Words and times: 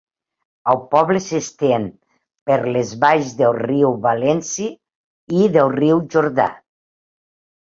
El 0.71 0.77
poble 0.93 1.19
s'estén 1.25 1.85
per 2.51 2.57
les 2.77 2.93
valls 3.03 3.35
del 3.43 3.55
riu 3.59 3.93
Valency 4.07 4.67
i 5.43 5.45
del 5.59 5.71
riu 5.77 6.03
Jordà. 6.17 6.49